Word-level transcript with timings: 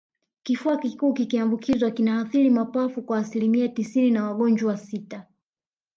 Kifua 0.43 0.77
kikuu 0.77 1.13
kikiambukiza 1.13 1.91
kinaathiri 1.91 2.49
mapafu 2.49 3.01
kwa 3.01 3.17
asilimia 3.17 3.67
tisini 3.67 4.15
ya 4.15 4.23
wagonjwa 4.23 4.77
sita 4.77 5.25